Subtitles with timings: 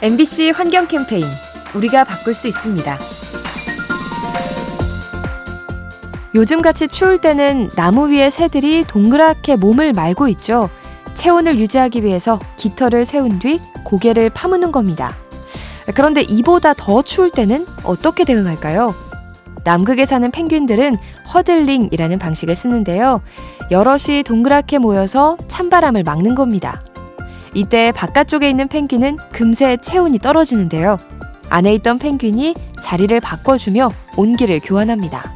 [0.00, 1.24] MBC 환경 캠페인
[1.74, 2.98] 우리가 바꿀 수 있습니다.
[6.36, 10.70] 요즘같이 추울 때는 나무 위에 새들이 동그랗게 몸을 말고 있죠.
[11.14, 15.12] 체온을 유지하기 위해서 깃털을 세운 뒤 고개를 파무는 겁니다.
[15.96, 18.94] 그런데 이보다 더 추울 때는 어떻게 대응할까요?
[19.64, 20.96] 남극에 사는 펭귄들은
[21.34, 23.20] 허들링이라는 방식을 쓰는데요.
[23.72, 26.80] 여럿이 동그랗게 모여서 찬바람을 막는 겁니다.
[27.58, 30.96] 이때 바깥쪽에 있는 펭귄은 금세 체온이 떨어지는데요.
[31.48, 35.34] 안에 있던 펭귄이 자리를 바꿔주며 온기를 교환합니다.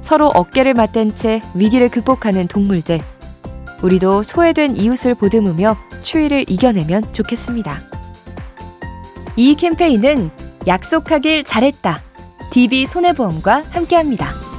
[0.00, 2.98] 서로 어깨를 맞댄 채 위기를 극복하는 동물들.
[3.80, 7.80] 우리도 소외된 이웃을 보듬으며 추위를 이겨내면 좋겠습니다.
[9.36, 10.30] 이 캠페인은
[10.66, 12.00] 약속하길 잘했다.
[12.50, 14.49] DB 손해보험과 함께합니다.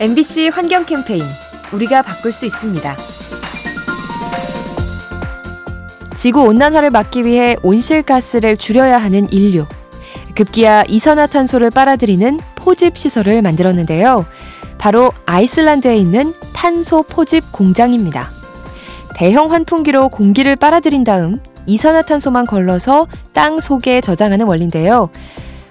[0.00, 1.22] MBC 환경 캠페인
[1.74, 2.96] 우리가 바꿀 수 있습니다.
[6.16, 9.66] 지구 온난화를 막기 위해 온실가스를 줄여야 하는 인류.
[10.34, 14.24] 급기야 이산화탄소를 빨아들이는 포집 시설을 만들었는데요.
[14.78, 18.30] 바로 아이슬란드에 있는 탄소 포집 공장입니다.
[19.16, 25.10] 대형 환풍기로 공기를 빨아들인 다음 이산화탄소만 걸러서 땅 속에 저장하는 원리인데요.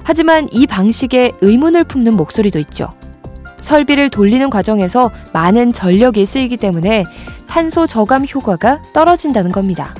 [0.03, 2.98] 하지만 이 방식에 의문을 품는 목소리도 있죠.
[3.61, 7.05] 설비를 돌리는 과정에서 많은 전력이 쓰이기 때문에
[7.47, 9.93] 탄소 저감 효과가 떨어진다는 겁니다.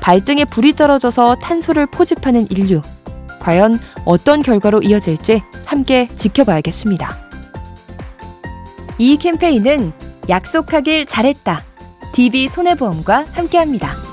[0.00, 2.80] 발등에 불이 떨어져서 탄소를 포집하는 인류.
[3.40, 7.16] 과연 어떤 결과로 이어질지 함께 지켜봐야겠습니다.
[8.98, 9.92] 이 캠페인은
[10.28, 11.62] 약속하길 잘했다.
[12.12, 14.05] DB 손해보험과 함께합니다.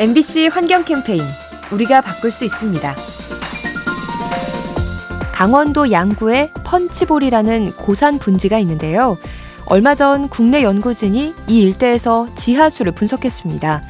[0.00, 1.20] MBC 환경 캠페인
[1.70, 2.94] 우리가 바꿀 수 있습니다.
[5.34, 9.18] 강원도 양구에 펀치볼이라는 고산 분지가 있는데요.
[9.66, 13.82] 얼마 전 국내 연구진이 이 일대에서 지하수를 분석했습니다.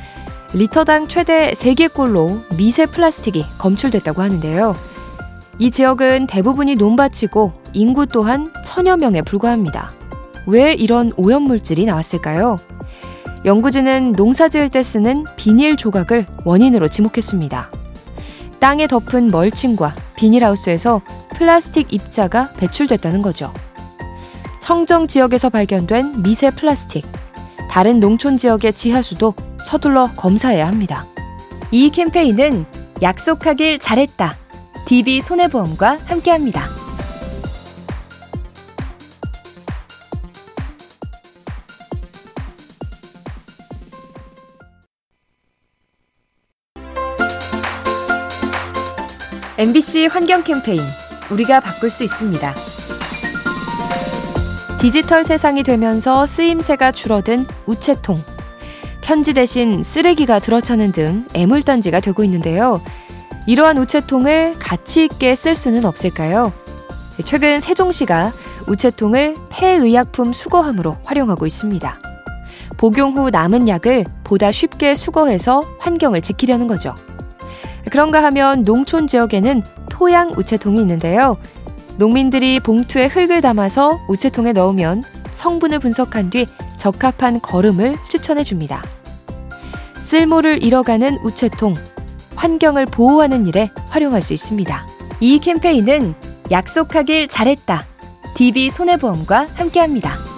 [0.54, 4.74] 리터당 최대 3개꼴로 미세 플라스틱이 검출됐다고 하는데요.
[5.60, 9.92] 이 지역은 대부분이 논밭이고 인구 또한 천여 명에 불과합니다.
[10.48, 12.56] 왜 이런 오염물질이 나왔을까요?
[13.44, 17.70] 연구진은 농사 지을 때 쓰는 비닐 조각을 원인으로 지목했습니다.
[18.58, 21.00] 땅에 덮은 멀칭과 비닐하우스에서
[21.36, 23.52] 플라스틱 입자가 배출됐다는 거죠.
[24.60, 27.06] 청정 지역에서 발견된 미세 플라스틱,
[27.70, 29.34] 다른 농촌 지역의 지하수도
[29.66, 31.06] 서둘러 검사해야 합니다.
[31.70, 32.66] 이 캠페인은
[33.00, 34.36] 약속하길 잘했다.
[34.84, 36.79] DB 손해보험과 함께합니다.
[49.60, 50.80] MBC 환경 캠페인
[51.30, 52.54] 우리가 바꿀 수 있습니다.
[54.80, 58.16] 디지털 세상이 되면서 쓰임새가 줄어든 우체통.
[59.02, 62.80] 편지 대신 쓰레기가 들어차는 등 애물단지가 되고 있는데요.
[63.46, 66.54] 이러한 우체통을 가치 있게 쓸 수는 없을까요?
[67.26, 68.32] 최근 세종시가
[68.66, 71.98] 우체통을 폐의약품 수거함으로 활용하고 있습니다.
[72.78, 76.94] 복용 후 남은 약을 보다 쉽게 수거해서 환경을 지키려는 거죠.
[77.90, 81.36] 그런가 하면 농촌 지역에는 토양 우체통이 있는데요.
[81.96, 85.02] 농민들이 봉투에 흙을 담아서 우체통에 넣으면
[85.34, 86.46] 성분을 분석한 뒤
[86.76, 88.82] 적합한 거름을 추천해 줍니다.
[90.02, 91.74] 쓸모를 잃어가는 우체통,
[92.34, 94.86] 환경을 보호하는 일에 활용할 수 있습니다.
[95.20, 96.14] 이 캠페인은
[96.50, 97.84] 약속하길 잘했다.
[98.34, 100.29] DB 손해보험과 함께합니다.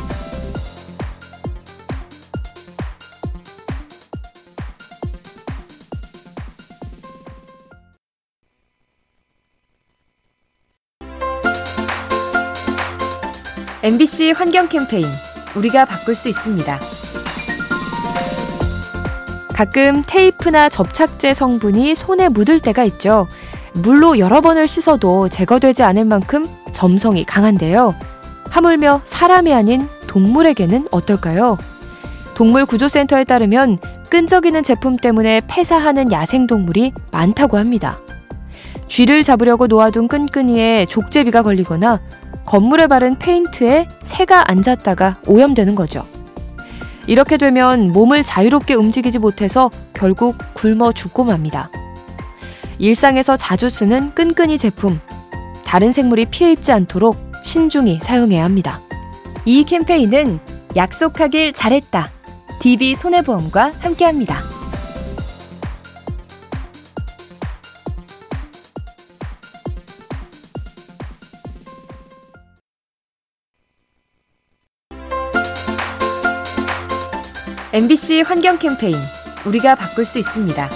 [13.84, 15.04] MBC 환경 캠페인
[15.56, 16.78] 우리가 바꿀 수 있습니다.
[19.52, 23.26] 가끔 테이프나 접착제 성분이 손에 묻을 때가 있죠.
[23.72, 27.96] 물로 여러 번을 씻어도 제거되지 않을 만큼 점성이 강한데요.
[28.50, 31.58] 하물며 사람이 아닌 동물에게는 어떨까요?
[32.36, 33.78] 동물구조센터에 따르면
[34.10, 37.98] 끈적이는 제품 때문에 폐사하는 야생동물이 많다고 합니다.
[38.86, 42.00] 쥐를 잡으려고 놓아둔 끈끈이에 족제비가 걸리거나
[42.44, 46.02] 건물에 바른 페인트에 새가 앉았다가 오염되는 거죠.
[47.06, 51.70] 이렇게 되면 몸을 자유롭게 움직이지 못해서 결국 굶어 죽고 맙니다.
[52.78, 54.98] 일상에서 자주 쓰는 끈끈이 제품,
[55.64, 58.80] 다른 생물이 피해 입지 않도록 신중히 사용해야 합니다.
[59.44, 60.38] 이 캠페인은
[60.76, 62.10] 약속하길 잘했다.
[62.60, 64.51] DB 손해보험과 함께합니다.
[77.74, 78.94] MBC 환경 캠페인
[79.46, 80.68] 우리가 바꿀 수 있습니다.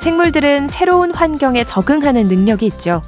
[0.00, 3.02] 생물들은 새로운 환경에 적응하는 능력이 있죠.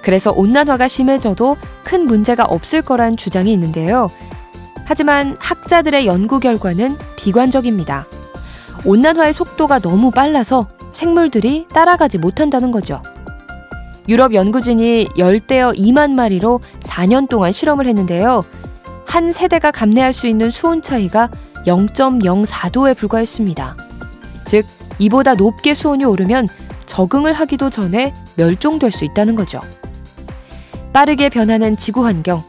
[0.00, 4.06] 그래서 온난화가 심해져도 큰 문제가 없을 거란 주장이 있는데요.
[4.84, 8.06] 하지만 학자들의 연구 결과는 비관적입니다.
[8.84, 13.02] 온난화의 속도가 너무 빨라서 생물들이 따라가지 못한다는 거죠.
[14.08, 18.44] 유럽 연구진이 열대어 2만 마리로 4년 동안 실험을 했는데요.
[19.12, 21.28] 한 세대가 감내할 수 있는 수온 차이가
[21.66, 23.76] 0.04도에 불과했습니다.
[24.46, 24.64] 즉,
[24.98, 26.48] 이보다 높게 수온이 오르면
[26.86, 29.60] 적응을 하기도 전에 멸종될 수 있다는 거죠.
[30.94, 32.42] 빠르게 변하는 지구 환경,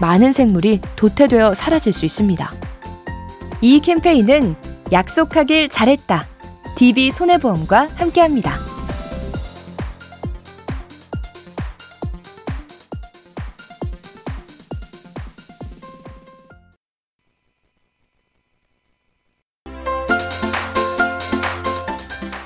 [0.00, 2.54] 많은 생물이 도태되어 사라질 수 있습니다.
[3.60, 4.56] 이 캠페인은
[4.90, 6.24] 약속하길 잘했다.
[6.76, 8.67] DB 손해보험과 함께합니다.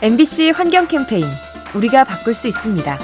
[0.03, 1.25] MBC 환경 캠페인
[1.77, 2.99] 우리가 바꿀 수 있습니다.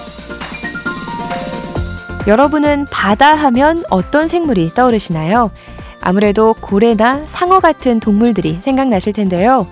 [2.26, 5.52] 여러분은 바다 하면 어떤 생물이 떠오르시나요?
[6.00, 9.68] 아무래도 고래나 상어 같은 동물들이 생각나실 텐데요.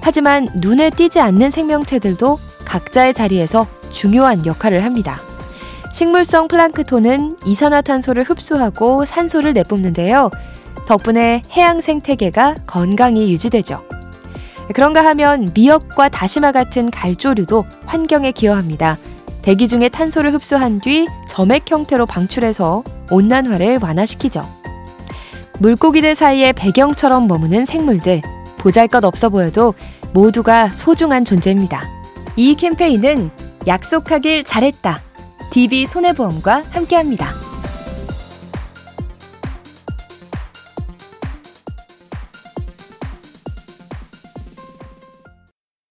[0.00, 5.20] 하지만 눈에 띄지 않는 생명체들도 각자의 자리에서 중요한 역할을 합니다.
[5.92, 10.28] 식물성 플랑크톤은 이산화탄소를 흡수하고 산소를 내뿜는데요.
[10.86, 13.93] 덕분에 해양 생태계가 건강히 유지되죠.
[14.72, 18.96] 그런가 하면 미역과 다시마 같은 갈조류도 환경에 기여합니다.
[19.42, 24.40] 대기 중에 탄소를 흡수한 뒤 점액 형태로 방출해서 온난화를 완화시키죠.
[25.58, 28.22] 물고기들 사이에 배경처럼 머무는 생물들,
[28.58, 29.74] 보잘 것 없어 보여도
[30.14, 31.86] 모두가 소중한 존재입니다.
[32.36, 33.30] 이 캠페인은
[33.66, 35.00] 약속하길 잘했다.
[35.50, 37.43] DB 손해보험과 함께합니다.